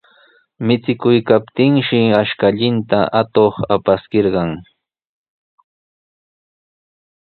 [0.67, 4.51] Michikuykaptinshi ashkallanta atuq apaskirqan.